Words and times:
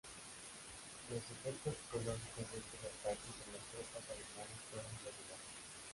Los 1.11 1.19
efectos 1.21 1.75
psicológicos 1.77 2.51
de 2.51 2.57
estos 2.57 2.79
ataques 2.89 3.35
en 3.45 3.53
las 3.53 3.65
tropas 3.69 4.09
alemanas 4.09 4.59
fueron 4.73 4.91
regulares. 4.97 5.45